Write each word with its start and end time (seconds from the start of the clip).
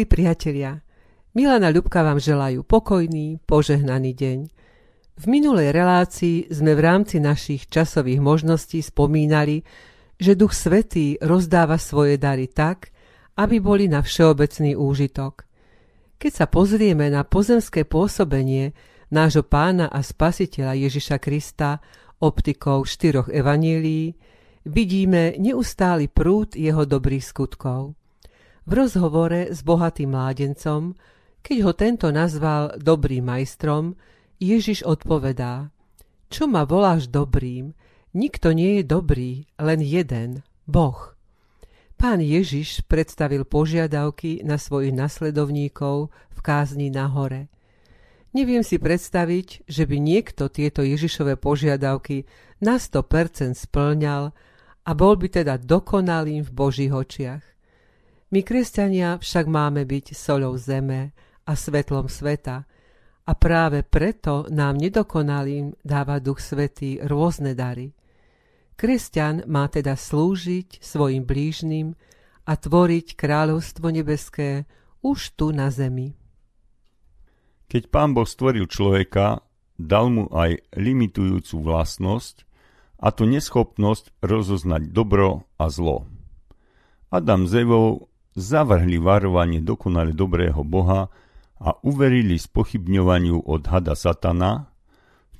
Milí 0.00 0.08
priatelia, 0.08 0.80
Milana 1.36 1.68
Ľubka 1.68 2.00
vám 2.00 2.16
želajú 2.16 2.64
pokojný, 2.64 3.36
požehnaný 3.44 4.16
deň. 4.16 4.38
V 5.20 5.24
minulej 5.28 5.76
relácii 5.76 6.48
sme 6.48 6.72
v 6.72 6.80
rámci 6.80 7.20
našich 7.20 7.68
časových 7.68 8.16
možností 8.16 8.80
spomínali, 8.80 9.60
že 10.16 10.40
Duch 10.40 10.56
Svetý 10.56 11.20
rozdáva 11.20 11.76
svoje 11.76 12.16
dary 12.16 12.48
tak, 12.48 12.96
aby 13.36 13.60
boli 13.60 13.92
na 13.92 14.00
všeobecný 14.00 14.72
úžitok. 14.72 15.44
Keď 16.16 16.32
sa 16.32 16.48
pozrieme 16.48 17.12
na 17.12 17.20
pozemské 17.28 17.84
pôsobenie 17.84 18.72
nášho 19.12 19.44
pána 19.44 19.92
a 19.92 20.00
spasiteľa 20.00 20.80
Ježiša 20.80 21.20
Krista 21.20 21.76
optikou 22.24 22.88
štyroch 22.88 23.28
evanílií, 23.28 24.16
vidíme 24.64 25.36
neustály 25.36 26.08
prúd 26.08 26.56
jeho 26.56 26.88
dobrých 26.88 27.20
skutkov. 27.36 27.99
V 28.70 28.78
rozhovore 28.78 29.50
s 29.50 29.66
bohatým 29.66 30.14
mládencom, 30.14 30.94
keď 31.42 31.56
ho 31.66 31.72
tento 31.74 32.06
nazval 32.14 32.78
dobrým 32.78 33.26
majstrom, 33.26 33.98
Ježiš 34.38 34.86
odpovedá 34.86 35.74
Čo 36.30 36.46
ma 36.46 36.62
voláš 36.62 37.10
dobrým? 37.10 37.74
Nikto 38.14 38.54
nie 38.54 38.78
je 38.78 38.84
dobrý, 38.86 39.50
len 39.58 39.82
jeden, 39.82 40.46
Boh. 40.70 41.18
Pán 41.98 42.22
Ježiš 42.22 42.86
predstavil 42.86 43.42
požiadavky 43.42 44.46
na 44.46 44.54
svojich 44.54 44.94
nasledovníkov 44.94 46.14
v 46.30 46.38
kázni 46.38 46.94
na 46.94 47.10
hore. 47.10 47.50
Neviem 48.38 48.62
si 48.62 48.78
predstaviť, 48.78 49.66
že 49.66 49.82
by 49.82 49.98
niekto 49.98 50.46
tieto 50.46 50.86
Ježišové 50.86 51.42
požiadavky 51.42 52.22
na 52.62 52.78
100% 52.78 53.50
splňal 53.50 54.30
a 54.86 54.90
bol 54.94 55.18
by 55.18 55.26
teda 55.42 55.58
dokonalým 55.58 56.46
v 56.46 56.54
Božích 56.54 56.94
očiach. 56.94 57.50
My, 58.30 58.46
kresťania, 58.46 59.18
však 59.18 59.50
máme 59.50 59.82
byť 59.86 60.14
soľou 60.14 60.54
zeme 60.54 61.10
a 61.46 61.52
svetlom 61.58 62.06
sveta 62.06 62.62
a 63.26 63.32
práve 63.34 63.82
preto 63.82 64.46
nám 64.50 64.78
nedokonalým 64.78 65.74
dáva 65.82 66.22
Duch 66.22 66.38
Svetý 66.38 67.02
rôzne 67.02 67.54
dary– 67.58 67.90
Kresťan 68.80 69.44
má 69.44 69.68
teda 69.68 69.92
slúžiť 69.92 70.80
svojim 70.80 71.28
blížnym 71.28 72.00
a 72.48 72.56
tvoriť 72.56 73.12
kráľovstvo 73.12 73.92
nebeské 73.92 74.64
už 75.04 75.36
tu 75.36 75.52
na 75.52 75.68
zemi. 75.68 76.16
Keď 77.68 77.92
pán 77.92 78.16
Boh 78.16 78.24
stvoril 78.24 78.64
človeka, 78.64 79.44
dal 79.76 80.08
mu 80.08 80.32
aj 80.32 80.64
limitujúcu 80.80 81.60
vlastnosť, 81.60 82.48
a 83.04 83.12
to 83.12 83.28
neschopnosť 83.28 84.16
rozoznať 84.24 84.88
dobro 84.96 85.44
a 85.60 85.68
zlo. 85.68 86.08
Adam 87.12 87.44
s 87.44 87.52
zavrhli 88.34 88.98
varovanie 88.98 89.62
dokonale 89.62 90.14
dobrého 90.14 90.62
Boha 90.62 91.10
a 91.60 91.76
uverili 91.84 92.40
spochybňovaniu 92.40 93.44
od 93.44 93.62
hada 93.68 93.92
Satana, 93.92 94.72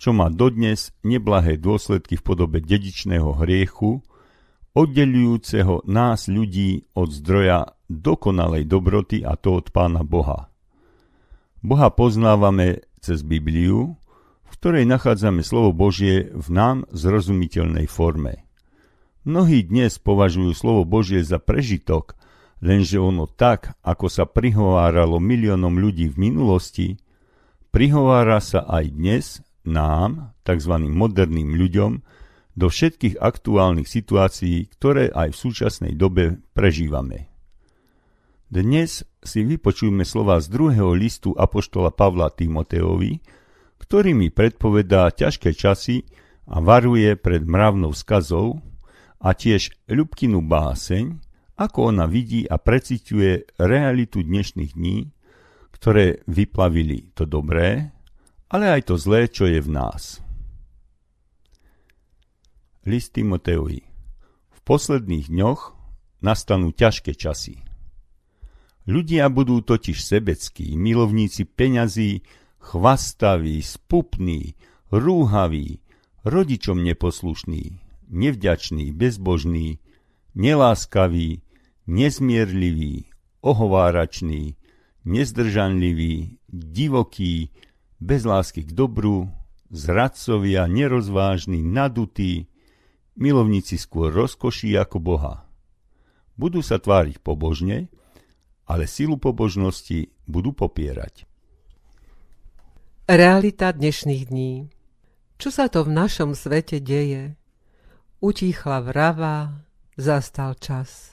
čo 0.00 0.16
má 0.16 0.32
dodnes 0.32 0.96
neblahé 1.04 1.60
dôsledky 1.60 2.16
v 2.16 2.22
podobe 2.24 2.58
dedičného 2.64 3.36
hriechu, 3.44 4.00
oddelujúceho 4.72 5.84
nás 5.84 6.30
ľudí 6.30 6.88
od 6.96 7.12
zdroja 7.12 7.76
dokonalej 7.90 8.64
dobroty 8.70 9.26
a 9.26 9.34
to 9.34 9.60
od 9.60 9.74
Pána 9.74 10.06
Boha. 10.06 10.48
Boha 11.60 11.88
poznávame 11.92 12.86
cez 13.04 13.20
Bibliu, 13.20 14.00
v 14.48 14.52
ktorej 14.56 14.84
nachádzame 14.88 15.44
slovo 15.44 15.76
Božie 15.76 16.32
v 16.32 16.48
nám 16.48 16.88
zrozumiteľnej 16.92 17.84
forme. 17.84 18.44
Mnohí 19.28 19.60
dnes 19.68 20.00
považujú 20.00 20.56
slovo 20.56 20.88
Božie 20.88 21.20
za 21.20 21.36
prežitok, 21.36 22.16
lenže 22.60 23.00
ono 23.00 23.24
tak, 23.26 23.76
ako 23.80 24.06
sa 24.08 24.24
prihováralo 24.28 25.20
miliónom 25.20 25.76
ľudí 25.80 26.12
v 26.12 26.30
minulosti, 26.30 26.88
prihovára 27.72 28.40
sa 28.40 28.64
aj 28.68 28.84
dnes 28.92 29.24
nám, 29.64 30.36
tzv. 30.44 30.74
moderným 30.88 31.56
ľuďom, 31.56 31.92
do 32.60 32.66
všetkých 32.68 33.16
aktuálnych 33.16 33.88
situácií, 33.88 34.68
ktoré 34.68 35.08
aj 35.08 35.32
v 35.32 35.40
súčasnej 35.40 35.92
dobe 35.96 36.44
prežívame. 36.52 37.30
Dnes 38.50 39.06
si 39.22 39.46
vypočujme 39.46 40.02
slova 40.02 40.42
z 40.42 40.50
druhého 40.50 40.90
listu 40.92 41.30
Apoštola 41.38 41.94
Pavla 41.94 42.34
Timoteovi, 42.34 43.22
ktorý 43.78 44.10
mi 44.12 44.28
predpovedá 44.28 45.14
ťažké 45.14 45.54
časy 45.54 46.02
a 46.50 46.58
varuje 46.58 47.14
pred 47.14 47.46
mravnou 47.46 47.94
skazou 47.94 48.58
a 49.22 49.30
tiež 49.32 49.70
ľubkinu 49.86 50.42
báseň, 50.42 51.29
ako 51.60 51.92
ona 51.92 52.08
vidí 52.08 52.48
a 52.48 52.56
preciťuje 52.56 53.60
realitu 53.60 54.24
dnešných 54.24 54.72
dní, 54.72 55.12
ktoré 55.76 56.24
vyplavili 56.24 57.12
to 57.12 57.28
dobré, 57.28 57.92
ale 58.48 58.80
aj 58.80 58.88
to 58.88 58.96
zlé, 58.96 59.28
čo 59.28 59.44
je 59.44 59.60
v 59.60 59.68
nás. 59.68 60.24
List 62.88 63.12
Timoteovi 63.12 63.84
V 64.48 64.58
posledných 64.64 65.28
dňoch 65.28 65.76
nastanú 66.24 66.72
ťažké 66.72 67.12
časy. 67.12 67.60
Ľudia 68.88 69.28
budú 69.28 69.60
totiž 69.60 70.00
sebeckí, 70.00 70.72
milovníci 70.80 71.44
peňazí, 71.44 72.24
chvastaví, 72.56 73.60
spupní, 73.60 74.56
rúhaví, 74.88 75.84
rodičom 76.24 76.80
neposlušní, 76.80 77.78
nevďační, 78.08 78.96
bezbožní, 78.96 79.78
neláskaví, 80.34 81.44
nezmierliví, 81.90 83.10
ohovárační, 83.42 84.54
nezdržanliví, 85.04 86.38
divokí, 86.48 87.50
bez 88.00 88.22
lásky 88.24 88.62
k 88.62 88.72
dobru, 88.72 89.26
zradcovia, 89.70 90.70
nerozvážni, 90.70 91.66
nadutí, 91.66 92.46
milovníci 93.18 93.74
skôr 93.74 94.14
rozkoší 94.14 94.78
ako 94.78 95.02
Boha. 95.02 95.34
Budú 96.38 96.62
sa 96.62 96.78
tváriť 96.78 97.18
pobožne, 97.18 97.90
ale 98.70 98.86
silu 98.86 99.18
pobožnosti 99.18 100.14
budú 100.30 100.54
popierať. 100.54 101.26
Realita 103.10 103.74
dnešných 103.74 104.30
dní. 104.30 104.70
Čo 105.42 105.50
sa 105.50 105.66
to 105.66 105.82
v 105.82 105.90
našom 105.90 106.38
svete 106.38 106.78
deje? 106.78 107.34
Utíchla 108.22 108.78
vrava, 108.78 109.66
zastal 109.98 110.54
čas. 110.54 111.09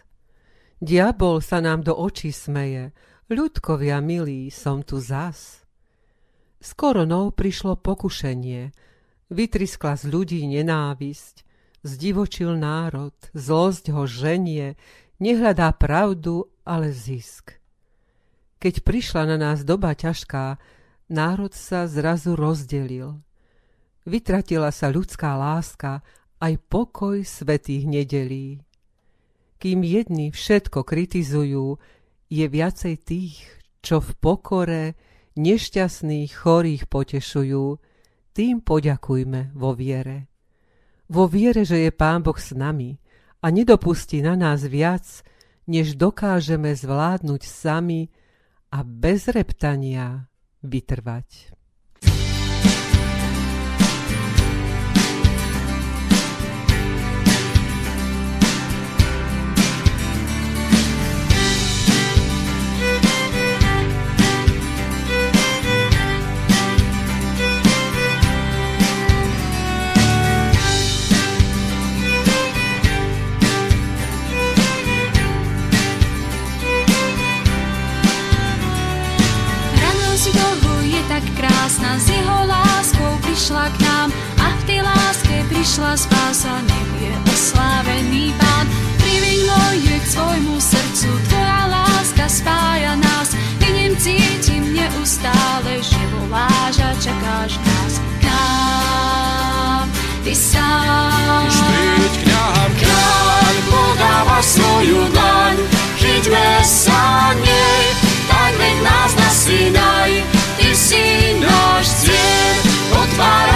Diabol 0.77 1.41
sa 1.41 1.57
nám 1.57 1.81
do 1.81 1.97
očí 1.97 2.29
smeje, 2.29 2.93
ľudkovia 3.33 3.97
milí, 3.97 4.53
som 4.53 4.85
tu 4.85 5.01
zas. 5.01 5.65
S 6.61 6.77
koronou 6.77 7.33
prišlo 7.33 7.81
pokušenie, 7.81 8.69
vytriskla 9.33 9.97
z 9.97 10.03
ľudí 10.05 10.45
nenávisť, 10.45 11.41
zdivočil 11.81 12.53
národ, 12.53 13.13
zlosť 13.33 13.89
ho 13.89 14.05
ženie, 14.05 14.77
nehľadá 15.17 15.73
pravdu, 15.73 16.45
ale 16.61 16.93
zisk. 16.93 17.57
Keď 18.61 18.85
prišla 18.85 19.33
na 19.33 19.37
nás 19.37 19.65
doba 19.65 19.97
ťažká, 19.97 20.61
národ 21.09 21.57
sa 21.57 21.89
zrazu 21.89 22.37
rozdelil. 22.37 23.17
Vytratila 24.05 24.69
sa 24.69 24.93
ľudská 24.93 25.33
láska, 25.33 26.05
aj 26.37 26.53
pokoj 26.69 27.25
svetých 27.25 27.89
nedelí. 27.89 28.61
Kým 29.57 29.81
jedni 29.81 30.29
všetko 30.29 30.85
kritizujú, 30.85 31.81
je 32.29 32.45
viacej 32.45 32.95
tých, 33.01 33.41
čo 33.81 34.03
v 34.03 34.09
pokore 34.21 34.83
nešťastných, 35.37 36.29
chorých 36.33 36.85
potešujú, 36.85 37.65
tým 38.37 38.61
poďakujme 38.61 39.57
vo 39.57 39.73
viere. 39.73 40.29
Vo 41.09 41.25
viere, 41.25 41.63
že 41.65 41.87
je 41.87 41.91
Pán 41.93 42.21
Boh 42.21 42.37
s 42.37 42.53
nami 42.53 42.99
a 43.41 43.49
nedopustí 43.49 44.21
na 44.21 44.37
nás 44.37 44.61
viac, 44.67 45.25
než 45.65 45.97
dokážeme 45.97 46.75
zvládnuť 46.75 47.41
sami 47.47 48.13
a 48.69 48.83
bez 48.83 49.31
reptania 49.31 50.27
vytrvať. 50.61 51.56
Prišla 85.77 85.97
spása, 86.09 86.57
nech 86.65 86.91
je 87.05 87.13
oslávený 87.29 88.33
Pán. 88.41 88.65
Priviň 88.97 89.39
moje 89.45 89.93
k 90.01 90.05
svojmu 90.09 90.57
srdcu, 90.57 91.05
tvoja 91.29 91.69
láska 91.69 92.25
spája 92.25 92.97
nás, 92.97 93.37
vidím, 93.61 93.93
cítim 94.01 94.73
neustále, 94.73 95.77
že 95.77 96.01
voláš 96.17 96.81
a 96.81 96.89
čakáš 96.97 97.61
nás 97.61 97.93
k 98.01 98.25
nám, 98.25 99.85
ty 100.25 100.33
sám. 100.33 101.45
Už 101.45 101.57
k 101.61 102.21
nám, 102.25 102.69
kráľ 102.81 103.55
podáva 103.69 104.39
svoju 104.41 105.13
dlaň, 105.13 105.55
chyťme 106.01 106.49
sa 106.65 107.37
nej, 107.37 107.85
tak 108.25 108.51
veď 108.57 108.77
nás 108.81 109.11
na 109.13 109.29
ty 110.57 110.69
si 110.73 111.37
náš 111.37 111.85
cieľ, 112.01 112.57
otváraš 112.97 113.46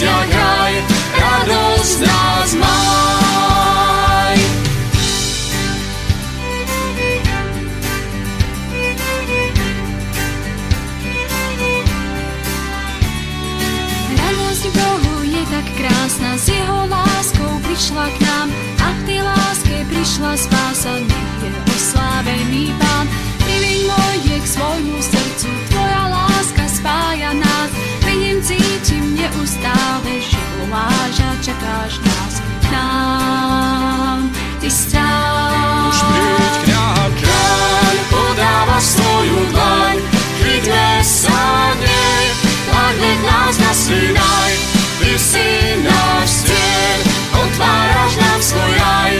srdciach 0.00 0.32
hraj, 0.32 0.74
radosť 1.12 1.98
nás 2.08 2.50
maj. 2.56 4.36
Radosť 14.16 14.64
Bohu 14.72 15.16
je 15.28 15.42
tak 15.52 15.66
krásna, 15.76 16.30
s 16.40 16.48
jeho 16.48 16.80
láskou 16.88 17.52
prišla 17.68 18.06
k 18.16 18.18
nám 18.24 18.48
a 18.80 18.88
v 18.96 19.00
tej 19.04 19.20
láske 19.20 19.76
prišla 19.84 20.32
spása, 20.40 20.59
neustále, 29.50 30.14
že 30.22 30.38
voláš 30.58 31.16
a 31.26 31.30
čakáš 31.42 31.98
nás 32.06 32.34
k 32.38 32.64
nám. 32.70 34.30
Ty 34.62 34.70
sám. 34.70 35.90
Už 35.90 35.98
príď 36.06 36.54
k 36.54 36.64
nám, 36.70 37.10
kráľ 37.18 37.96
podáva 38.14 38.78
svoju 38.78 39.40
dlaň, 39.50 39.96
chyťme 40.38 40.90
sa 41.02 41.42
nej, 41.82 42.26
tak 42.70 42.94
veď 43.02 43.18
nás 43.26 43.54
na 43.58 43.72
Sinaj, 43.74 44.52
ty 45.02 45.12
si 45.18 45.48
náš 45.82 46.30
cieľ, 46.46 46.98
otváraš 47.34 48.12
nám 48.22 48.40
svoj 48.44 48.72
raj, 48.78 49.14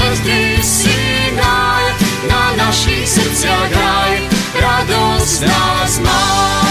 veď 0.00 0.16
ty 0.24 0.40
si 0.64 0.96
naj, 1.36 1.84
na 2.24 2.44
našich 2.56 3.04
srdciach 3.04 3.68
raj, 3.68 4.12
radosť 4.56 5.38
nás 5.44 5.92
maj. 6.00 6.63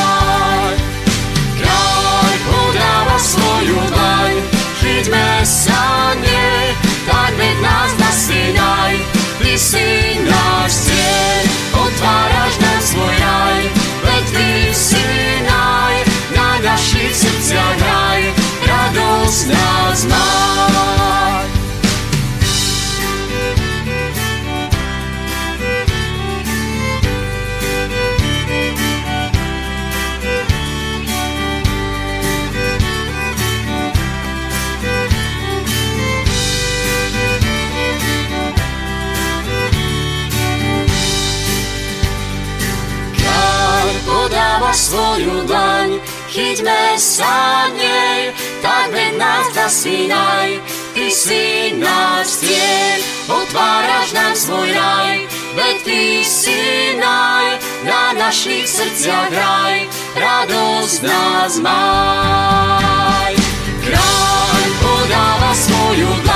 Nás 49.64 49.72
zasínaj. 49.72 50.60
Ty 50.94 51.08
si 51.08 51.72
náš 51.80 52.44
cieľ, 52.44 53.00
otváraš 53.32 54.12
nám 54.12 54.36
svoj 54.36 54.70
raj, 54.76 55.24
veď 55.56 55.76
ty 55.88 56.02
si 56.28 56.94
naj, 57.00 57.64
na 57.88 58.14
našich 58.14 58.68
srdciach 58.68 59.32
raj, 59.32 59.88
radosť 60.20 61.00
nás 61.08 61.54
maj. 61.64 63.34
Kráľ 63.88 64.64
podáva 64.84 65.52
svoju 65.56 66.12
daň, 66.28 66.33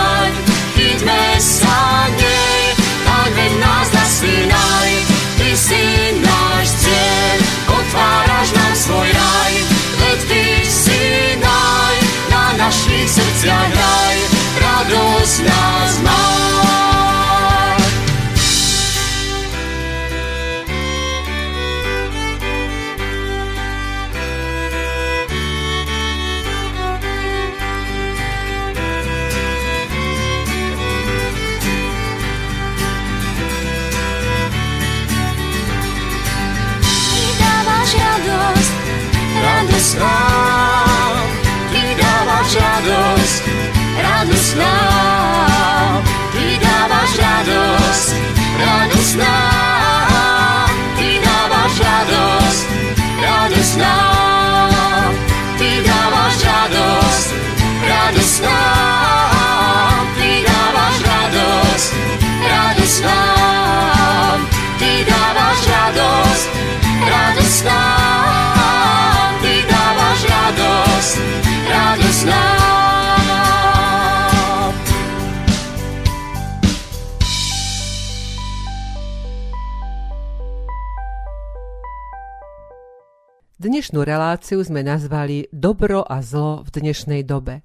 Dnešnú 83.78 84.02
reláciu 84.10 84.58
sme 84.66 84.82
nazvali 84.82 85.54
Dobro 85.54 86.02
a 86.02 86.26
zlo 86.26 86.66
v 86.66 86.82
dnešnej 86.82 87.22
dobe. 87.22 87.62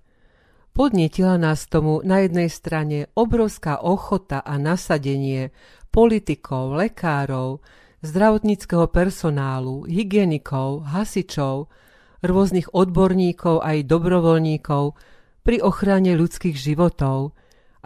Podnietila 0.76 1.40
nás 1.40 1.64
tomu 1.64 2.04
na 2.04 2.21
jednej 2.21 2.52
strane 2.52 3.09
obrovská 3.16 3.81
ochota 3.81 4.45
a 4.45 4.61
nasadenie 4.61 5.57
politikov, 5.88 6.76
lekárov, 6.76 7.64
zdravotníckého 8.04 8.92
personálu, 8.92 9.88
hygienikov, 9.88 10.85
hasičov, 10.85 11.73
rôznych 12.21 12.69
odborníkov 12.76 13.64
aj 13.64 13.88
dobrovoľníkov 13.88 14.92
pri 15.40 15.64
ochrane 15.64 16.12
ľudských 16.12 16.61
životov, 16.61 17.33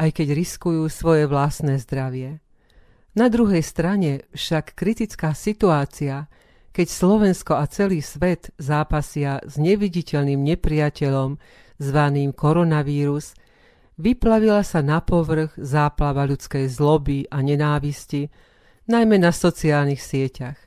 aj 0.02 0.18
keď 0.18 0.34
riskujú 0.34 0.82
svoje 0.90 1.30
vlastné 1.30 1.78
zdravie. 1.78 2.42
Na 3.14 3.30
druhej 3.30 3.62
strane 3.62 4.26
však 4.34 4.74
kritická 4.74 5.30
situácia, 5.30 6.26
keď 6.76 6.88
Slovensko 6.92 7.56
a 7.56 7.64
celý 7.72 8.04
svet 8.04 8.52
zápasia 8.60 9.40
s 9.48 9.56
neviditeľným 9.56 10.44
nepriateľom 10.44 11.40
zvaným 11.80 12.36
koronavírus, 12.36 13.32
vyplavila 13.96 14.60
sa 14.60 14.84
na 14.84 15.00
povrch 15.00 15.56
záplava 15.56 16.28
ľudskej 16.28 16.68
zloby 16.68 17.32
a 17.32 17.40
nenávisti, 17.40 18.28
najmä 18.92 19.16
na 19.16 19.32
sociálnych 19.32 20.04
sieťach. 20.04 20.60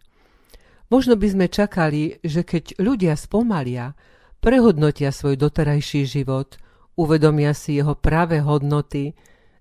Možno 0.89 1.13
by 1.13 1.29
sme 1.29 1.45
čakali, 1.45 2.17
že 2.25 2.41
keď 2.41 2.81
ľudia 2.81 3.13
spomalia, 3.13 3.93
prehodnotia 4.41 5.13
svoj 5.13 5.37
doterajší 5.37 6.09
život, 6.09 6.57
uvedomia 6.97 7.53
si 7.53 7.77
jeho 7.77 7.93
práve 7.93 8.41
hodnoty, 8.41 9.13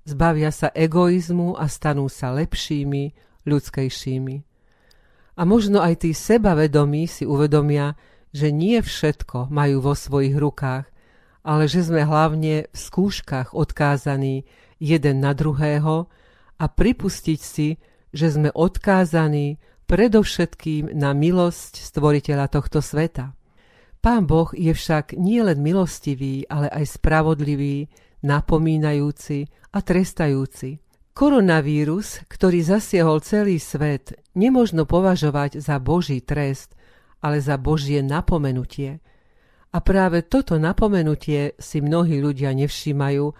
zbavia 0.08 0.48
sa 0.48 0.72
egoizmu 0.72 1.60
a 1.60 1.68
stanú 1.68 2.08
sa 2.08 2.32
lepšími, 2.32 3.12
ľudskejšími. 3.44 4.47
A 5.38 5.46
možno 5.46 5.78
aj 5.78 6.02
tí 6.02 6.10
sebavedomí 6.10 7.06
si 7.06 7.22
uvedomia, 7.22 7.94
že 8.34 8.50
nie 8.50 8.82
všetko 8.82 9.46
majú 9.54 9.78
vo 9.78 9.94
svojich 9.94 10.34
rukách, 10.34 10.90
ale 11.46 11.64
že 11.70 11.86
sme 11.86 12.02
hlavne 12.02 12.66
v 12.68 12.76
skúškach 12.76 13.54
odkázaní 13.54 14.42
jeden 14.82 15.22
na 15.22 15.32
druhého 15.38 16.10
a 16.58 16.64
pripustiť 16.66 17.40
si, 17.40 17.78
že 18.10 18.34
sme 18.34 18.50
odkázaní 18.50 19.62
predovšetkým 19.86 20.92
na 20.92 21.14
milosť 21.14 21.86
stvoriteľa 21.86 22.46
tohto 22.50 22.82
sveta. 22.82 23.32
Pán 24.02 24.26
Boh 24.26 24.50
je 24.52 24.74
však 24.74 25.14
nielen 25.16 25.62
milostivý, 25.62 26.44
ale 26.50 26.66
aj 26.68 26.98
spravodlivý, 26.98 27.86
napomínajúci 28.26 29.46
a 29.70 29.78
trestajúci. 29.80 30.82
Koronavírus, 31.18 32.22
ktorý 32.30 32.62
zasiahol 32.62 33.18
celý 33.26 33.58
svet, 33.58 34.14
nemožno 34.38 34.86
považovať 34.86 35.58
za 35.58 35.82
Boží 35.82 36.22
trest, 36.22 36.78
ale 37.18 37.42
za 37.42 37.58
Božie 37.58 38.06
napomenutie. 38.06 39.02
A 39.74 39.82
práve 39.82 40.22
toto 40.22 40.62
napomenutie 40.62 41.58
si 41.58 41.82
mnohí 41.82 42.22
ľudia 42.22 42.54
nevšímajú 42.54 43.34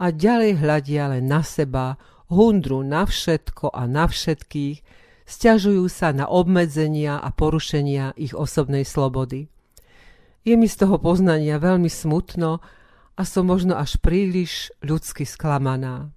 a 0.00 0.06
ďalej 0.08 0.56
hľadia 0.56 1.04
len 1.12 1.28
na 1.28 1.44
seba, 1.44 2.00
hundru 2.32 2.80
na 2.80 3.04
všetko 3.04 3.76
a 3.76 3.84
na 3.84 4.08
všetkých, 4.08 4.80
stiažujú 5.28 5.84
sa 5.92 6.16
na 6.16 6.32
obmedzenia 6.32 7.20
a 7.20 7.28
porušenia 7.28 8.16
ich 8.16 8.32
osobnej 8.32 8.88
slobody. 8.88 9.52
Je 10.48 10.56
mi 10.56 10.64
z 10.64 10.80
toho 10.80 10.96
poznania 10.96 11.60
veľmi 11.60 11.92
smutno 11.92 12.64
a 13.20 13.22
som 13.28 13.44
možno 13.52 13.76
až 13.76 14.00
príliš 14.00 14.72
ľudsky 14.80 15.28
sklamaná. 15.28 16.08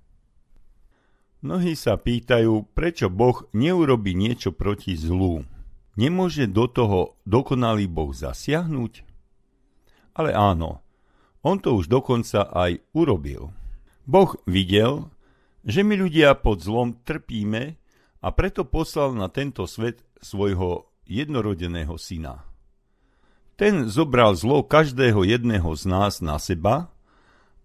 Mnohí 1.41 1.73
sa 1.73 1.97
pýtajú, 1.97 2.69
prečo 2.77 3.09
Boh 3.09 3.49
neurobi 3.57 4.13
niečo 4.13 4.53
proti 4.53 4.93
zlu. 4.93 5.41
Nemôže 5.97 6.45
do 6.45 6.69
toho 6.69 7.17
dokonalý 7.25 7.89
Boh 7.89 8.13
zasiahnuť? 8.13 9.01
Ale 10.13 10.37
áno, 10.37 10.85
on 11.41 11.57
to 11.57 11.73
už 11.73 11.89
dokonca 11.89 12.45
aj 12.45 12.85
urobil. 12.93 13.49
Boh 14.05 14.37
videl, 14.45 15.09
že 15.65 15.81
my 15.81 15.97
ľudia 15.97 16.37
pod 16.37 16.61
zlom 16.61 17.01
trpíme 17.01 17.73
a 18.21 18.27
preto 18.29 18.61
poslal 18.61 19.17
na 19.17 19.25
tento 19.25 19.65
svet 19.65 20.05
svojho 20.21 20.93
jednorodeného 21.09 21.97
syna. 21.97 22.45
Ten 23.57 23.89
zobral 23.89 24.37
zlo 24.37 24.61
každého 24.61 25.25
jedného 25.25 25.73
z 25.73 25.83
nás 25.89 26.21
na 26.21 26.37
seba 26.37 26.93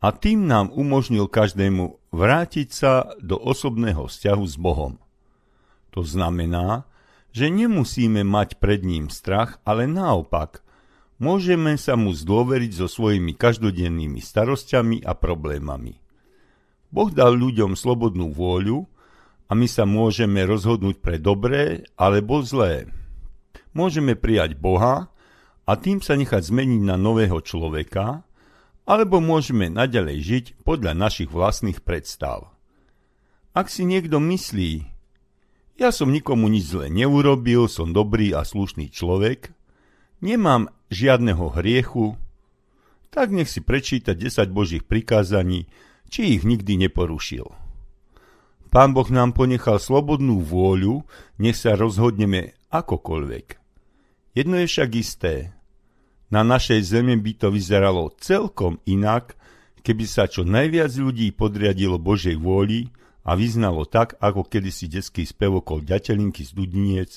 a 0.00 0.08
tým 0.12 0.44
nám 0.44 0.68
umožnil 0.72 1.26
každému 1.28 1.98
vrátiť 2.12 2.68
sa 2.72 2.92
do 3.20 3.40
osobného 3.40 4.08
vzťahu 4.08 4.44
s 4.44 4.56
Bohom. 4.60 5.00
To 5.96 6.04
znamená, 6.04 6.84
že 7.32 7.48
nemusíme 7.48 8.24
mať 8.24 8.60
pred 8.60 8.84
ním 8.84 9.08
strach, 9.08 9.60
ale 9.64 9.88
naopak, 9.88 10.64
môžeme 11.16 11.76
sa 11.80 11.96
mu 11.96 12.12
zdôveriť 12.12 12.72
so 12.84 12.86
svojimi 12.88 13.32
každodennými 13.36 14.20
starosťami 14.20 15.04
a 15.04 15.12
problémami. 15.16 16.00
Boh 16.92 17.12
dal 17.12 17.36
ľuďom 17.36 17.76
slobodnú 17.76 18.32
vôľu 18.32 18.88
a 19.48 19.52
my 19.52 19.68
sa 19.68 19.84
môžeme 19.84 20.44
rozhodnúť 20.48 21.00
pre 21.00 21.20
dobré 21.20 21.84
alebo 21.96 22.40
zlé. 22.40 22.88
Môžeme 23.76 24.16
prijať 24.16 24.56
Boha 24.56 25.12
a 25.68 25.72
tým 25.76 26.00
sa 26.00 26.16
nechať 26.16 26.40
zmeniť 26.52 26.82
na 26.88 26.96
nového 26.96 27.40
človeka, 27.44 28.24
alebo 28.86 29.18
môžeme 29.18 29.66
naďalej 29.66 30.18
žiť 30.22 30.44
podľa 30.62 30.94
našich 30.94 31.28
vlastných 31.28 31.82
predstav. 31.82 32.54
Ak 33.50 33.66
si 33.66 33.82
niekto 33.82 34.22
myslí, 34.22 34.86
ja 35.76 35.90
som 35.90 36.14
nikomu 36.14 36.46
nič 36.46 36.70
zle 36.70 36.86
neurobil, 36.88 37.66
som 37.66 37.90
dobrý 37.90 38.32
a 38.32 38.46
slušný 38.46 38.88
človek, 38.88 39.50
nemám 40.22 40.70
žiadneho 40.88 41.52
hriechu, 41.58 42.14
tak 43.10 43.34
nech 43.34 43.50
si 43.50 43.60
prečíta 43.60 44.14
10 44.14 44.54
Božích 44.54 44.86
prikázaní, 44.86 45.66
či 46.06 46.38
ich 46.38 46.46
nikdy 46.46 46.78
neporušil. 46.86 47.50
Pán 48.70 48.94
Boh 48.94 49.08
nám 49.10 49.34
ponechal 49.34 49.82
slobodnú 49.82 50.44
vôľu, 50.44 51.02
nech 51.42 51.58
sa 51.58 51.74
rozhodneme 51.74 52.54
akokoľvek. 52.70 53.46
Jedno 54.36 54.54
je 54.62 54.66
však 54.68 54.90
isté– 54.94 55.34
na 56.30 56.42
našej 56.42 56.82
zemi 56.82 57.14
by 57.14 57.32
to 57.38 57.48
vyzeralo 57.54 58.10
celkom 58.18 58.82
inak, 58.88 59.38
keby 59.86 60.04
sa 60.08 60.26
čo 60.26 60.42
najviac 60.42 60.90
ľudí 60.98 61.30
podriadilo 61.30 62.02
Božej 62.02 62.34
vôli 62.34 62.90
a 63.22 63.38
vyznalo 63.38 63.86
tak, 63.86 64.18
ako 64.18 64.46
kedysi 64.46 64.90
detský 64.90 65.22
spev 65.22 65.62
okolo 65.62 65.86
ďatelinky 65.86 66.42
z 66.42 66.50
Dudniec. 66.54 67.10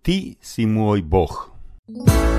Ty 0.00 0.40
si 0.40 0.64
môj 0.64 1.04
Boh. 1.04 1.52
Ty 1.84 2.37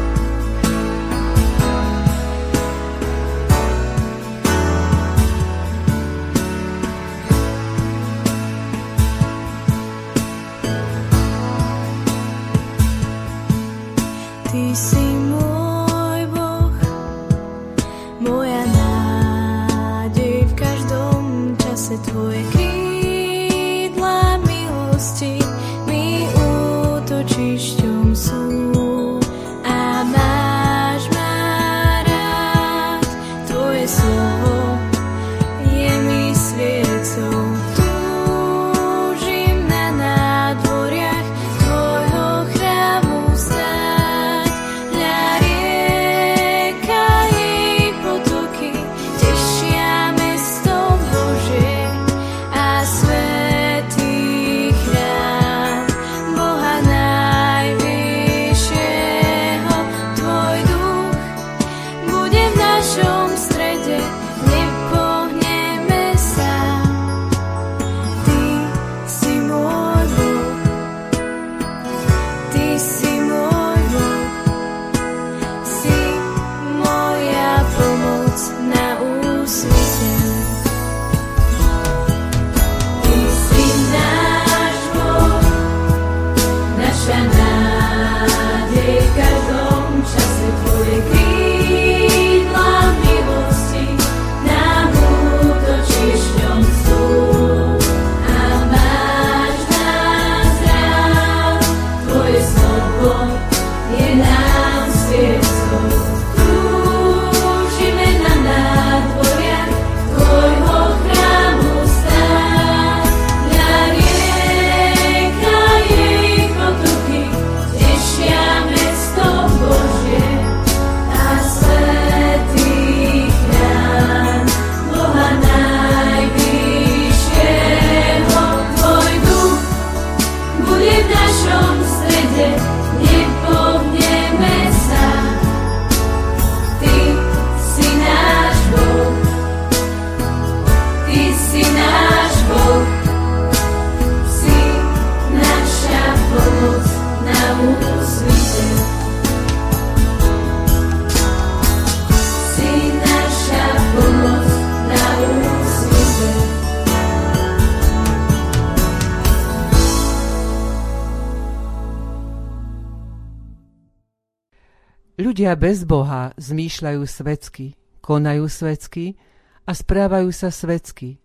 Ľudia 165.50 165.66
bez 165.66 165.82
Boha 165.82 166.30
zmýšľajú 166.38 167.10
svetsky, 167.10 167.74
konajú 168.06 168.46
svetsky 168.46 169.18
a 169.66 169.74
správajú 169.74 170.30
sa 170.30 170.54
svetsky. 170.54 171.18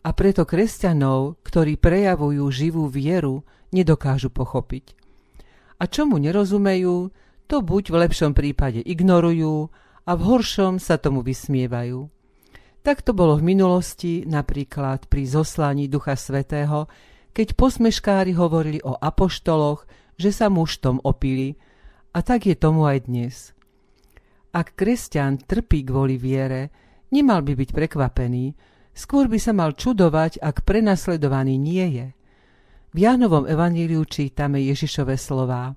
A 0.00 0.16
preto 0.16 0.48
kresťanov, 0.48 1.36
ktorí 1.44 1.76
prejavujú 1.76 2.48
živú 2.48 2.88
vieru, 2.88 3.44
nedokážu 3.68 4.32
pochopiť. 4.32 4.96
A 5.76 5.84
čomu 5.84 6.16
nerozumejú, 6.16 7.12
to 7.44 7.60
buď 7.60 7.92
v 7.92 7.96
lepšom 8.08 8.32
prípade 8.32 8.80
ignorujú 8.80 9.68
a 10.08 10.16
v 10.16 10.20
horšom 10.24 10.80
sa 10.80 10.96
tomu 10.96 11.20
vysmievajú. 11.20 12.08
Tak 12.80 13.04
to 13.04 13.12
bolo 13.12 13.36
v 13.36 13.52
minulosti 13.52 14.24
napríklad 14.24 15.12
pri 15.12 15.28
zoslaní 15.28 15.92
Ducha 15.92 16.16
Svetého, 16.16 16.88
keď 17.36 17.52
posmeškári 17.52 18.32
hovorili 18.32 18.80
o 18.80 18.96
apoštoloch, 18.96 19.84
že 20.16 20.32
sa 20.32 20.48
muštom 20.48 21.04
opili, 21.04 21.60
a 22.16 22.24
tak 22.24 22.48
je 22.48 22.56
tomu 22.56 22.88
aj 22.88 23.04
dnes. 23.04 23.57
Ak 24.48 24.76
kresťan 24.76 25.44
trpí 25.44 25.84
kvôli 25.84 26.16
viere, 26.16 26.72
nemal 27.12 27.44
by 27.44 27.52
byť 27.52 27.70
prekvapený, 27.72 28.56
skôr 28.96 29.28
by 29.28 29.36
sa 29.36 29.52
mal 29.52 29.76
čudovať, 29.76 30.40
ak 30.40 30.64
prenasledovaný 30.64 31.60
nie 31.60 31.86
je. 32.00 32.06
V 32.96 33.04
Jánovom 33.04 33.44
evaníliu 33.44 34.08
čítame 34.08 34.64
Ježišove 34.64 35.20
slová. 35.20 35.76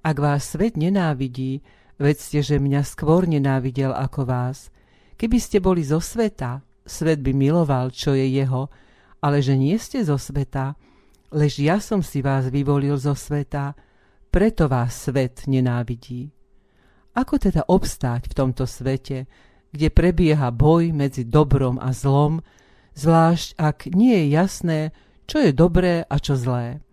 Ak 0.00 0.16
vás 0.16 0.56
svet 0.56 0.80
nenávidí, 0.80 1.60
vedzte, 2.00 2.40
že 2.40 2.56
mňa 2.56 2.80
skôr 2.88 3.28
nenávidel 3.28 3.92
ako 3.92 4.24
vás. 4.24 4.72
Keby 5.20 5.36
ste 5.36 5.60
boli 5.60 5.84
zo 5.84 6.00
sveta, 6.00 6.64
svet 6.88 7.20
by 7.20 7.36
miloval, 7.36 7.92
čo 7.92 8.16
je 8.16 8.24
jeho, 8.24 8.72
ale 9.20 9.44
že 9.44 9.56
nie 9.56 9.76
ste 9.76 10.00
zo 10.04 10.16
sveta, 10.16 10.76
lež 11.32 11.60
ja 11.60 11.80
som 11.80 12.00
si 12.00 12.24
vás 12.24 12.48
vyvolil 12.48 12.96
zo 12.96 13.12
sveta, 13.12 13.76
preto 14.32 14.68
vás 14.68 15.08
svet 15.08 15.44
nenávidí. 15.48 16.35
Ako 17.16 17.40
teda 17.40 17.64
obstáť 17.64 18.28
v 18.28 18.36
tomto 18.36 18.68
svete, 18.68 19.24
kde 19.72 19.88
prebieha 19.88 20.52
boj 20.52 20.92
medzi 20.92 21.24
dobrom 21.24 21.80
a 21.80 21.96
zlom, 21.96 22.44
zvlášť 22.92 23.56
ak 23.56 23.88
nie 23.96 24.12
je 24.20 24.26
jasné, 24.36 24.80
čo 25.24 25.40
je 25.40 25.56
dobré 25.56 26.04
a 26.04 26.16
čo 26.20 26.36
zlé. 26.36 26.84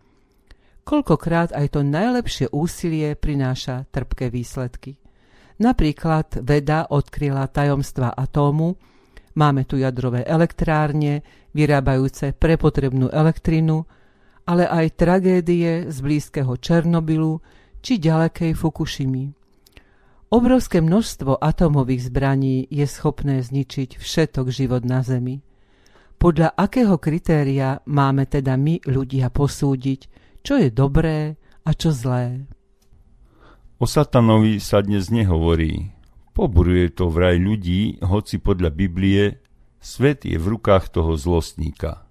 Koľkokrát 0.88 1.52
aj 1.52 1.76
to 1.76 1.84
najlepšie 1.84 2.52
úsilie 2.56 3.16
prináša 3.20 3.84
trpké 3.92 4.32
výsledky. 4.32 4.96
Napríklad 5.60 6.40
veda 6.44 6.88
odkryla 6.88 7.48
tajomstva 7.52 8.12
atómu, 8.16 8.80
máme 9.36 9.64
tu 9.68 9.76
jadrové 9.80 10.24
elektrárne, 10.24 11.24
vyrábajúce 11.52 12.32
prepotrebnú 12.36 13.12
elektrinu, 13.12 13.88
ale 14.44 14.68
aj 14.68 14.96
tragédie 15.00 15.88
z 15.88 15.98
blízkeho 16.04 16.56
Černobylu 16.60 17.40
či 17.80 18.00
ďalekej 18.00 18.52
Fukushimy. 18.56 19.43
Obrovské 20.34 20.82
množstvo 20.82 21.38
atómových 21.38 22.10
zbraní 22.10 22.66
je 22.74 22.90
schopné 22.90 23.46
zničiť 23.46 24.02
všetok 24.02 24.50
život 24.50 24.82
na 24.82 25.06
Zemi. 25.06 25.46
Podľa 26.18 26.58
akého 26.58 26.98
kritéria 26.98 27.86
máme 27.86 28.26
teda 28.26 28.58
my 28.58 28.82
ľudia 28.82 29.30
posúdiť, 29.30 30.10
čo 30.42 30.58
je 30.58 30.74
dobré 30.74 31.38
a 31.62 31.78
čo 31.78 31.94
zlé? 31.94 32.50
O 33.78 33.86
satanovi 33.86 34.58
sa 34.58 34.82
dnes 34.82 35.14
nehovorí. 35.14 35.94
Poburuje 36.34 36.90
to 36.98 37.14
vraj 37.14 37.38
ľudí, 37.38 38.02
hoci 38.02 38.42
podľa 38.42 38.74
Biblie 38.74 39.38
svet 39.86 40.26
je 40.26 40.42
v 40.42 40.50
rukách 40.58 40.98
toho 40.98 41.14
zlostníka. 41.14 42.10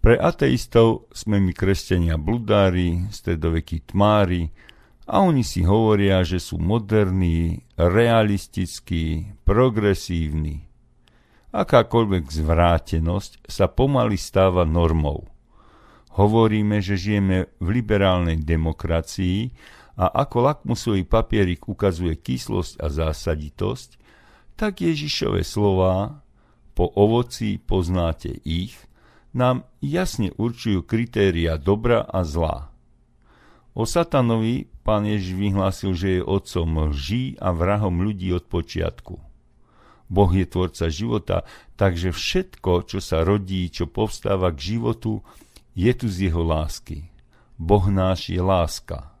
Pre 0.00 0.16
ateistov 0.16 1.12
sme 1.12 1.36
my 1.36 1.52
kresťania 1.52 2.16
bludári, 2.16 3.12
stredovekí 3.12 3.92
tmári 3.92 4.69
a 5.10 5.26
oni 5.26 5.42
si 5.42 5.66
hovoria, 5.66 6.22
že 6.22 6.38
sú 6.38 6.62
moderní, 6.62 7.66
realistickí, 7.74 9.34
progresívni. 9.42 10.70
Akákoľvek 11.50 12.30
zvrátenosť 12.30 13.50
sa 13.50 13.66
pomaly 13.66 14.14
stáva 14.14 14.62
normou. 14.62 15.26
Hovoríme, 16.14 16.78
že 16.78 16.94
žijeme 16.94 17.50
v 17.58 17.68
liberálnej 17.74 18.38
demokracii 18.38 19.50
a 19.98 20.06
ako 20.22 20.46
lakmusový 20.46 21.02
papierik 21.02 21.66
ukazuje 21.66 22.14
kyslosť 22.14 22.78
a 22.78 22.86
zásaditosť, 22.86 23.98
tak 24.54 24.78
Ježišové 24.78 25.42
slová 25.42 26.22
po 26.78 26.86
ovoci 26.86 27.58
poznáte 27.58 28.30
ich, 28.46 28.78
nám 29.34 29.66
jasne 29.82 30.30
určujú 30.38 30.86
kritéria 30.86 31.58
dobra 31.58 32.06
a 32.06 32.22
zla. 32.22 32.69
O 33.70 33.86
satanovi 33.86 34.66
pán 34.82 35.06
Ježiš 35.06 35.34
vyhlásil, 35.38 35.92
že 35.94 36.08
je 36.18 36.26
otcom 36.26 36.90
lží 36.90 37.38
a 37.38 37.54
vrahom 37.54 38.02
ľudí 38.02 38.34
od 38.34 38.44
počiatku. 38.50 39.22
Boh 40.10 40.30
je 40.34 40.42
tvorca 40.42 40.90
života, 40.90 41.46
takže 41.78 42.10
všetko, 42.10 42.82
čo 42.90 42.98
sa 42.98 43.22
rodí, 43.22 43.70
čo 43.70 43.86
povstáva 43.86 44.50
k 44.50 44.74
životu, 44.74 45.22
je 45.78 45.94
tu 45.94 46.10
z 46.10 46.26
jeho 46.26 46.42
lásky. 46.42 47.06
Boh 47.54 47.86
náš 47.86 48.34
je 48.34 48.42
láska. 48.42 49.14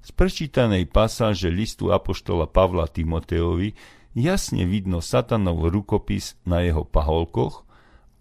Z 0.00 0.16
prečítanej 0.16 0.88
pasáže 0.88 1.52
listu 1.52 1.92
apoštola 1.92 2.48
Pavla 2.48 2.88
Timoteovi 2.88 3.76
jasne 4.16 4.64
vidno 4.64 5.04
satanov 5.04 5.68
rukopis 5.68 6.40
na 6.48 6.64
jeho 6.64 6.88
paholkoch 6.88 7.68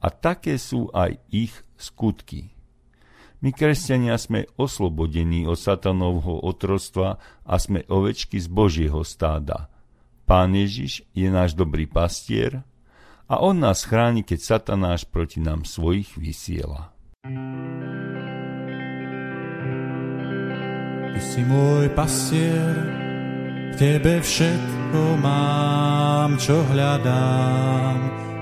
a 0.03 0.11
také 0.11 0.59
sú 0.59 0.91
aj 0.91 1.15
ich 1.31 1.55
skutky. 1.79 2.56
My, 3.41 3.53
kresťania, 3.53 4.17
sme 4.17 4.49
oslobodení 4.57 5.45
od 5.45 5.61
satanovho 5.61 6.41
otrostva 6.41 7.21
a 7.45 7.55
sme 7.61 7.85
ovečky 7.85 8.41
z 8.41 8.47
Božieho 8.49 9.05
stáda– 9.05 9.65
Pán 10.27 10.51
Ježiš 10.51 11.07
je 11.15 11.31
náš 11.31 11.55
dobrý 11.55 11.87
pastier 11.87 12.59
a 13.31 13.39
on 13.39 13.63
nás 13.63 13.87
chráni, 13.87 14.27
keď 14.27 14.59
satanáš 14.59 15.07
proti 15.07 15.39
nám 15.39 15.63
svojich 15.63 16.19
vysiela. 16.19 16.91
Ty 21.15 21.19
si 21.23 21.41
môj 21.47 21.87
pastier, 21.95 22.75
v 23.71 23.75
tebe 23.79 24.19
všetko 24.19 24.99
mám, 25.23 26.35
čo 26.43 26.59
hľadám. 26.75 27.95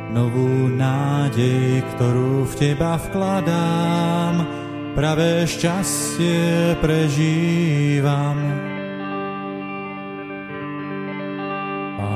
Novú 0.10 0.74
nádej, 0.74 1.86
ktorú 1.94 2.50
v 2.50 2.54
teba 2.58 2.98
vkladám, 2.98 4.65
pravé 4.96 5.44
šťastie 5.44 6.80
prežívam. 6.80 8.40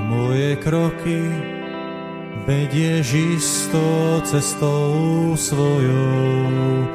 moje 0.10 0.58
kroky 0.65 1.22
vedieš 2.50 3.08
isto 3.13 3.86
cestou 4.26 5.38
svojou 5.38 6.88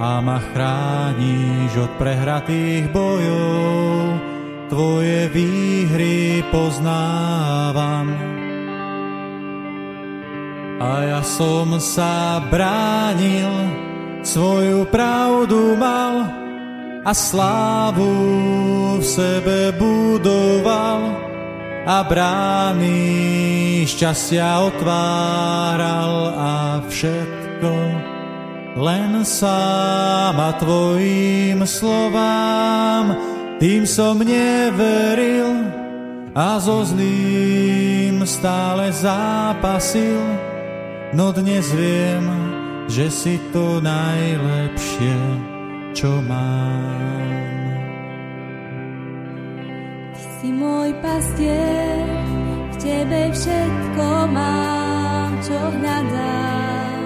a 0.00 0.24
ma 0.24 0.40
chrániš 0.40 1.76
od 1.76 1.92
prehratých 2.00 2.88
bojov. 2.88 4.16
Tvoje 4.72 5.28
výhry 5.28 6.40
poznávam. 6.48 8.08
A 10.80 10.90
ja 11.06 11.20
som 11.20 11.76
sa 11.76 12.40
bránil, 12.48 13.52
svoju 14.22 14.86
pravdu 14.86 15.76
mal 15.76 16.30
a 17.02 17.12
slávu 17.14 18.14
v 18.98 19.04
sebe 19.04 19.74
budoval 19.74 21.18
a 21.82 22.06
brány 22.06 23.82
šťastia 23.82 24.62
otváral 24.70 26.14
a 26.38 26.54
všetko 26.86 27.72
len 28.78 29.26
sám 29.26 30.38
a 30.38 30.50
tvojim 30.56 31.66
slovám. 31.66 33.18
Tým 33.58 33.86
som 33.86 34.18
neveril 34.22 35.70
a 36.32 36.56
so 36.62 36.86
zlým 36.86 38.22
stále 38.24 38.94
zápasil 38.94 40.22
no 41.12 41.28
dnes 41.32 41.68
viem, 41.76 42.24
že 42.92 43.08
si 43.08 43.40
to 43.56 43.80
najlepšie, 43.80 45.16
čo 45.96 46.12
mám 46.28 47.32
si 50.42 50.50
môj 50.50 50.90
pastier, 50.98 52.02
v 52.74 52.76
tebe 52.82 53.30
všetko 53.30 54.06
mám, 54.34 55.38
čo 55.38 55.54
hľadám. 55.54 57.02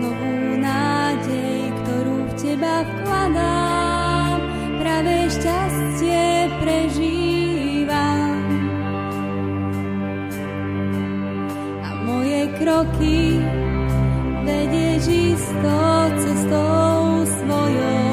Novú 0.00 0.56
nádej, 0.64 1.60
ktorú 1.84 2.16
v 2.24 2.32
teba 2.40 2.80
vkladám, 2.88 4.40
pravé 4.80 5.28
šťastie 5.28 6.24
prežívam. 6.64 8.48
A 11.84 11.90
moje 12.08 12.48
kroky 12.56 13.44
vedieš 14.44 15.04
isto 15.06 15.78
cestou 16.20 17.24
svojou 17.24 18.09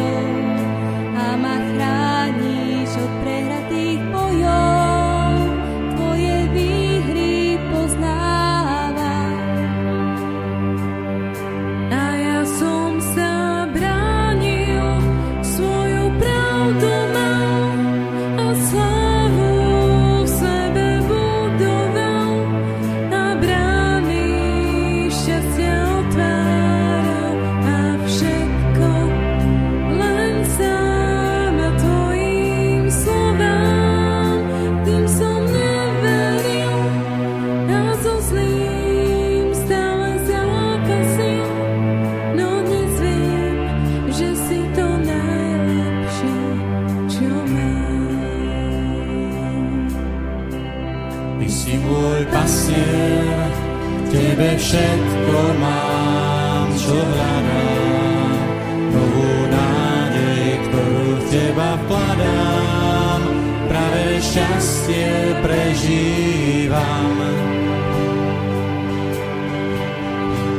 šťastie 64.22 65.14
prežívam. 65.46 67.16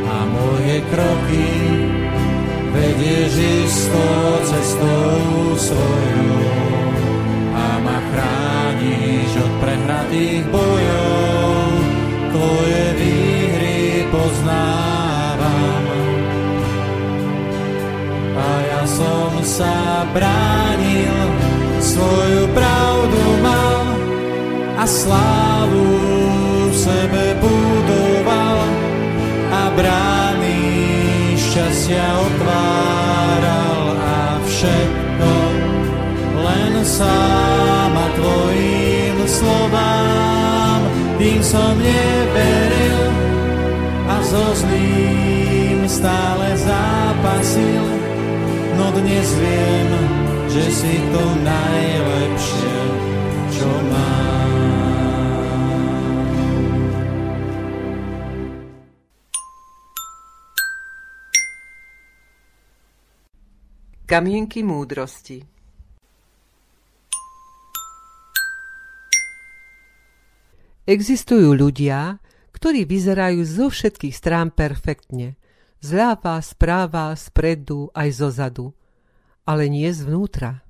A 0.09 0.17
moje 0.27 0.77
kroky 0.89 1.51
vedieš 2.75 3.33
istou 3.39 4.27
cestou 4.47 5.57
svojou 5.57 6.59
chrániš 8.79 9.31
od 9.37 9.53
prehratých 9.61 10.45
bojov, 10.49 11.63
tvoje 12.33 12.85
výhry 12.99 14.07
poznávam. 14.13 15.85
A 18.39 18.49
ja 18.65 18.83
som 18.87 19.31
sa 19.43 20.07
bránil, 20.15 21.19
svoju 21.99 22.47
pravdu 22.55 23.23
mal 23.43 23.83
a 24.79 24.85
slávu 24.87 25.91
v 26.71 26.75
sebe 26.79 27.25
budoval 27.43 28.59
a 29.51 29.63
brány 29.75 30.63
šťastia 31.35 32.07
otváral 32.23 33.83
a 33.99 34.39
všetko 34.47 35.33
len 36.39 36.73
sám 36.87 37.95
tvojim 38.15 39.19
slovám, 39.27 40.81
tým 41.19 41.43
som 41.43 41.75
neveril 41.83 43.03
a 44.07 44.17
so 44.23 44.45
zlým 44.55 45.83
stále 45.91 46.47
zápasil, 46.63 47.85
no 48.79 48.87
dnes 48.95 49.29
viem, 49.35 50.18
že 50.49 50.65
si 50.73 50.95
to 51.13 51.25
najlepšie, 51.45 52.77
čo 53.53 53.71
mám. 53.93 54.53
Kamienky 64.09 64.65
múdrosti 64.65 65.59
Existujú 70.89 71.53
ľudia, 71.53 72.17
ktorí 72.57 72.89
vyzerajú 72.89 73.45
zo 73.45 73.69
všetkých 73.69 74.17
strán 74.17 74.49
perfektne. 74.49 75.37
Zľava, 75.85 76.41
správa, 76.41 77.13
spredu, 77.13 77.93
aj 77.93 78.09
zo 78.17 78.29
zadu. 78.33 78.78
Ale 79.49 79.73
nie 79.73 79.89
zvnútra. 79.89 80.61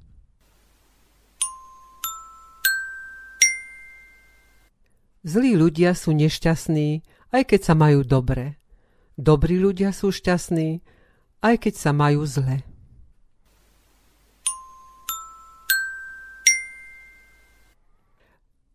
Zlí 5.26 5.58
ľudia 5.58 5.98
sú 5.98 6.14
nešťastní, 6.14 7.02
aj 7.34 7.42
keď 7.42 7.60
sa 7.66 7.74
majú 7.74 8.06
dobre. 8.06 8.54
Dobrí 9.18 9.58
ľudia 9.58 9.90
sú 9.90 10.14
šťastní, 10.14 10.78
aj 11.42 11.54
keď 11.58 11.74
sa 11.74 11.90
majú 11.90 12.22
zle. 12.22 12.62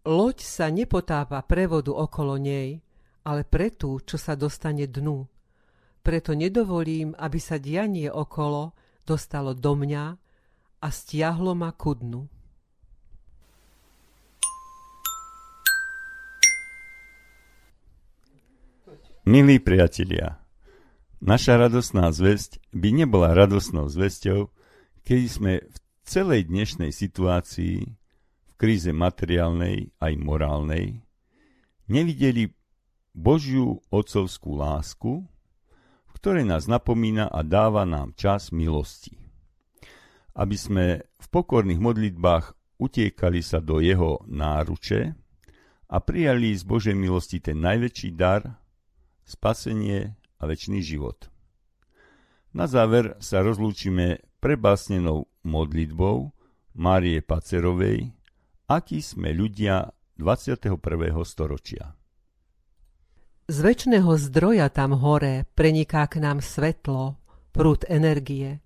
Loď 0.04 0.38
sa 0.44 0.68
nepotápa 0.68 1.40
prevodu 1.48 1.96
okolo 1.96 2.36
nej, 2.36 2.84
ale 3.24 3.48
pre 3.48 3.72
tú, 3.72 4.04
čo 4.04 4.20
sa 4.20 4.36
dostane 4.36 4.84
dnu. 4.84 5.24
Preto 6.04 6.36
nedovolím, 6.36 7.16
aby 7.16 7.40
sa 7.40 7.56
dianie 7.56 8.12
okolo 8.12 8.83
dostalo 9.04 9.52
do 9.54 9.76
mňa 9.76 10.16
a 10.84 10.88
stiahlo 10.92 11.56
ma 11.56 11.72
ku 11.72 11.96
dnu. 11.96 12.28
Milí 19.24 19.56
priatelia, 19.64 20.44
naša 21.24 21.56
radosná 21.56 22.12
zväzť 22.12 22.60
by 22.76 22.90
nebola 22.92 23.32
radosnou 23.32 23.88
zväzťou, 23.88 24.52
keď 25.08 25.22
sme 25.32 25.54
v 25.64 25.78
celej 26.04 26.52
dnešnej 26.52 26.92
situácii 26.92 27.88
kríze 28.60 28.92
materiálnej 28.92 29.96
aj 30.04 30.14
morálnej, 30.20 31.00
nevideli 31.88 32.52
Božiu 33.16 33.80
otcovskú 33.88 34.60
lásku, 34.60 35.24
v 36.24 36.32
ktorej 36.32 36.48
nás 36.48 36.72
napomína 36.72 37.28
a 37.28 37.44
dáva 37.44 37.84
nám 37.84 38.16
čas 38.16 38.56
milosti. 38.56 39.12
Aby 40.40 40.56
sme 40.56 40.86
v 41.20 41.28
pokorných 41.28 41.84
modlitbách 41.84 42.80
utiekali 42.80 43.44
sa 43.44 43.60
do 43.60 43.84
jeho 43.84 44.24
náruče 44.32 45.20
a 45.92 45.98
prijali 46.00 46.56
z 46.56 46.64
Božej 46.64 46.96
milosti 46.96 47.44
ten 47.44 47.60
najväčší 47.60 48.16
dar, 48.16 48.56
spasenie 49.28 50.16
a 50.40 50.48
väčší 50.48 50.80
život. 50.80 51.28
Na 52.56 52.72
záver 52.72 53.20
sa 53.20 53.44
rozlúčime 53.44 54.24
prebásnenou 54.40 55.28
modlitbou 55.44 56.32
Márie 56.80 57.20
Pacerovej, 57.20 58.16
akí 58.72 59.04
sme 59.04 59.36
ľudia 59.36 59.92
21. 60.16 60.80
storočia. 61.28 62.00
Z 63.44 63.60
väčšného 63.60 64.16
zdroja 64.16 64.72
tam 64.72 64.96
hore 64.96 65.44
preniká 65.52 66.08
k 66.08 66.24
nám 66.24 66.40
svetlo, 66.40 67.20
prúd 67.52 67.84
energie. 67.92 68.64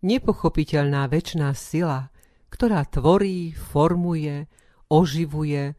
Nepochopiteľná 0.00 1.04
väčšiná 1.04 1.52
sila, 1.52 2.08
ktorá 2.48 2.88
tvorí, 2.88 3.52
formuje, 3.52 4.48
oživuje, 4.88 5.76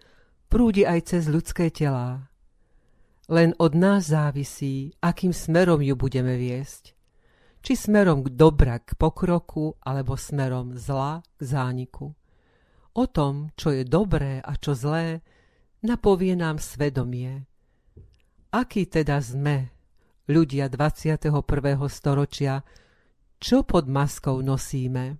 prúdi 0.53 0.85
aj 0.85 0.99
cez 1.09 1.25
ľudské 1.25 1.73
telá. 1.73 2.29
Len 3.25 3.57
od 3.57 3.73
nás 3.73 4.13
závisí, 4.13 4.93
akým 5.01 5.33
smerom 5.33 5.81
ju 5.81 5.97
budeme 5.97 6.37
viesť. 6.37 6.93
Či 7.65 7.73
smerom 7.89 8.21
k 8.21 8.37
dobra, 8.37 8.85
k 8.85 9.01
pokroku, 9.01 9.81
alebo 9.81 10.13
smerom 10.13 10.77
zla, 10.77 11.25
k 11.25 11.41
zániku. 11.41 12.13
O 12.93 13.05
tom, 13.09 13.49
čo 13.57 13.73
je 13.73 13.81
dobré 13.81 14.45
a 14.45 14.53
čo 14.61 14.77
zlé, 14.77 15.25
napovie 15.81 16.37
nám 16.37 16.61
svedomie. 16.61 17.49
Aký 18.51 18.83
teda 18.83 19.23
sme, 19.23 19.71
ľudia 20.27 20.67
21. 20.67 21.31
storočia, 21.87 22.67
čo 23.39 23.63
pod 23.63 23.87
maskou 23.87 24.43
nosíme? 24.43 25.15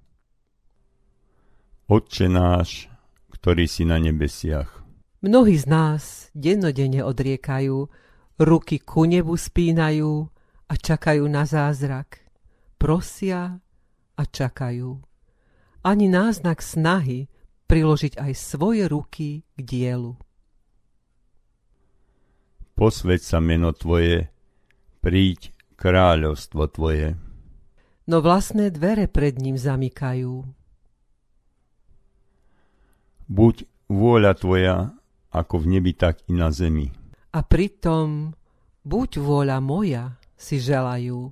Otče 1.87 2.27
náš, 2.27 2.91
ktorý 3.31 3.71
si 3.71 3.87
na 3.87 4.03
nebesiach. 4.03 4.83
Mnohí 5.23 5.55
z 5.55 5.63
nás 5.63 6.27
dennodenne 6.35 7.07
odriekajú, 7.07 7.87
ruky 8.35 8.83
ku 8.83 9.07
nebu 9.07 9.39
spínajú 9.39 10.27
a 10.67 10.73
čakajú 10.75 11.23
na 11.31 11.47
zázrak. 11.47 12.19
Prosia 12.75 13.63
a 14.19 14.23
čakajú. 14.27 14.99
Ani 15.87 16.11
náznak 16.11 16.59
snahy, 16.59 17.31
priložiť 17.71 18.19
aj 18.19 18.31
svoje 18.35 18.91
ruky 18.91 19.47
k 19.55 19.59
dielu. 19.63 20.19
Posveď 22.81 23.21
sa 23.21 23.37
meno 23.37 23.77
Tvoje, 23.77 24.33
príď 25.05 25.53
kráľovstvo 25.77 26.65
Tvoje. 26.65 27.13
No 28.09 28.25
vlastné 28.25 28.73
dvere 28.73 29.05
pred 29.05 29.37
ním 29.37 29.53
zamykajú. 29.53 30.41
Buď 33.29 33.69
vôľa 33.85 34.33
Tvoja, 34.33 34.97
ako 35.29 35.61
v 35.61 35.77
nebi, 35.77 35.93
tak 35.93 36.25
i 36.25 36.33
na 36.33 36.49
zemi. 36.49 36.89
A 37.37 37.45
pritom, 37.45 38.33
buď 38.81 39.09
vôľa 39.21 39.61
moja, 39.61 40.17
si 40.33 40.57
želajú. 40.57 41.29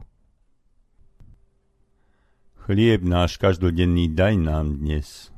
Chlieb 2.62 3.01
náš 3.01 3.41
každodenný 3.41 4.13
daj 4.13 4.38
nám 4.38 4.77
dnes 4.85 5.33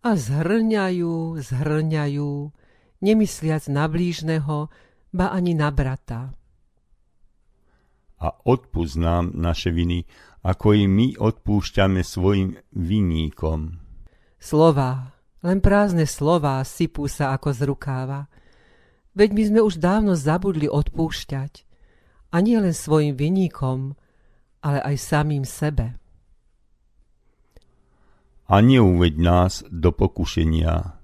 a 0.00 0.16
zhrňajú, 0.16 1.42
zhrňajú, 1.42 2.32
nemysliac 3.04 3.64
na 3.68 3.84
blížneho, 3.84 4.72
ba 5.10 5.34
ani 5.34 5.54
na 5.54 5.70
brata. 5.70 6.34
A 8.20 8.28
odpúsť 8.44 8.94
nám 9.00 9.32
naše 9.32 9.72
viny, 9.72 10.04
ako 10.44 10.76
i 10.76 10.84
my 10.84 11.16
odpúšťame 11.16 12.04
svojim 12.04 12.56
vinníkom. 12.72 13.80
Slova, 14.40 15.16
len 15.40 15.58
prázdne 15.64 16.04
slova 16.04 16.60
sypú 16.64 17.08
sa 17.08 17.32
ako 17.36 17.48
z 17.52 17.60
rukáva. 17.64 18.28
Veď 19.16 19.30
my 19.36 19.42
sme 19.48 19.60
už 19.64 19.80
dávno 19.80 20.16
zabudli 20.16 20.68
odpúšťať. 20.68 21.64
A 22.30 22.36
nie 22.44 22.60
len 22.60 22.76
svojim 22.76 23.18
vinníkom, 23.18 23.98
ale 24.62 24.78
aj 24.84 24.96
samým 25.00 25.42
sebe 25.42 26.00
a 28.50 28.56
neuveď 28.58 29.14
nás 29.14 29.62
do 29.70 29.94
pokušenia. 29.94 30.98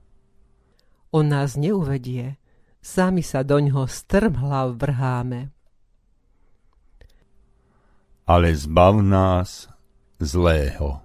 On 1.15 1.23
nás 1.23 1.55
neuvedie, 1.55 2.43
sami 2.87 3.27
sa 3.27 3.43
doňho 3.43 3.91
strmhlav 3.91 4.79
vrháme. 4.79 5.51
Ale 8.31 8.55
zbav 8.55 9.03
nás 9.03 9.67
zlého. 10.23 11.03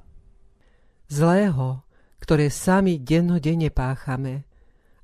Zlého, 1.10 1.82
ktoré 2.22 2.54
sami 2.54 3.02
dennodenne 3.02 3.74
páchame. 3.74 4.46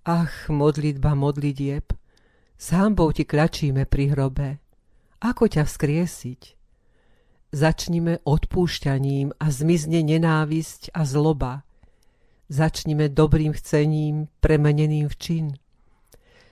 Ach, 0.05 0.47
modlitba 0.53 1.17
modlitieb, 1.17 1.97
s 2.57 2.67
hambou 2.73 3.09
ti 3.09 3.25
klačíme 3.25 3.89
pri 3.89 4.13
hrobe. 4.13 4.49
Ako 5.17 5.49
ťa 5.49 5.65
vzkriesiť? 5.65 6.41
Začnime 7.57 8.21
odpúšťaním 8.21 9.33
a 9.41 9.45
zmizne 9.49 10.05
nenávisť 10.05 10.93
a 10.93 11.01
zloba. 11.09 11.65
Začnime 12.53 13.09
dobrým 13.09 13.51
chcením 13.57 14.29
premeneným 14.39 15.09
v 15.09 15.17
čin. 15.17 15.47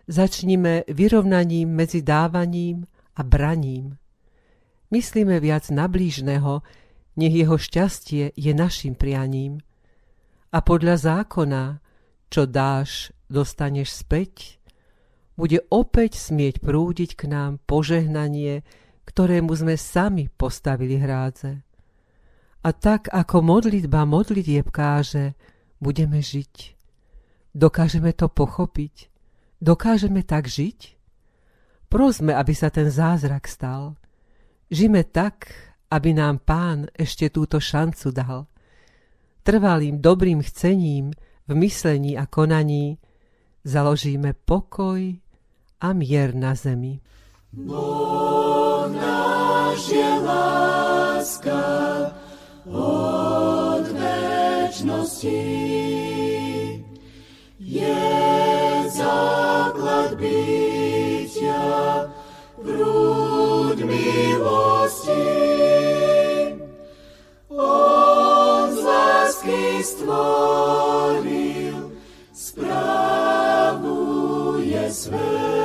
Začnime 0.06 0.86
vyrovnaním 0.86 1.70
medzi 1.74 2.06
dávaním 2.06 2.86
a 3.18 3.22
braním. 3.26 3.98
Myslíme 4.94 5.42
viac 5.42 5.74
na 5.74 5.90
blížneho, 5.90 6.62
nech 7.18 7.34
jeho 7.34 7.58
šťastie 7.58 8.38
je 8.38 8.52
našim 8.54 8.94
prianím 8.94 9.66
a 10.56 10.64
podľa 10.64 10.96
zákona, 10.96 11.84
čo 12.32 12.48
dáš, 12.48 13.12
dostaneš 13.28 13.92
späť, 13.92 14.56
bude 15.36 15.60
opäť 15.68 16.16
smieť 16.16 16.64
prúdiť 16.64 17.20
k 17.20 17.28
nám 17.28 17.60
požehnanie, 17.68 18.64
ktorému 19.04 19.52
sme 19.52 19.76
sami 19.76 20.32
postavili 20.32 20.96
hrádze. 20.96 21.60
A 22.64 22.70
tak 22.72 23.12
ako 23.12 23.44
modlitba 23.44 24.08
modlitieb 24.08 24.72
káže, 24.72 25.36
budeme 25.84 26.24
žiť. 26.24 26.72
Dokážeme 27.52 28.16
to 28.16 28.32
pochopiť? 28.32 29.12
Dokážeme 29.62 30.24
tak 30.24 30.48
žiť? 30.48 30.98
Prosme, 31.88 32.36
aby 32.36 32.52
sa 32.52 32.68
ten 32.74 32.92
zázrak 32.92 33.48
stal. 33.48 33.96
Žime 34.68 35.06
tak, 35.08 35.54
aby 35.92 36.12
nám 36.18 36.42
pán 36.42 36.90
ešte 36.98 37.30
túto 37.30 37.62
šancu 37.62 38.10
dal 38.12 38.50
trvalým 39.46 40.02
dobrým 40.02 40.42
chcením 40.42 41.14
v 41.46 41.54
myslení 41.54 42.18
a 42.18 42.26
konaní 42.26 42.98
založíme 43.62 44.34
pokoj 44.34 45.22
a 45.78 45.94
mier 45.94 46.34
na 46.34 46.58
zemi. 46.58 46.98
Boh 47.54 48.90
náš 48.90 49.94
je 49.94 50.12
láska 50.26 51.66
od 52.66 53.86
večnosti. 53.94 55.46
Je 57.62 58.25
základ 59.06 60.18
bytia, 60.18 62.10
prúd 62.58 63.78
milosti. 63.86 65.46
stvoril, 69.86 71.78
spravuje 72.34 73.94
svet, 74.90 75.65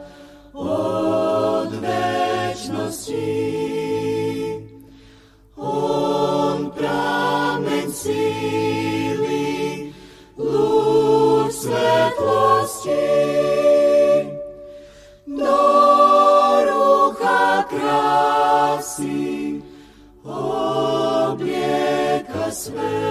Christmas. 22.61 23.10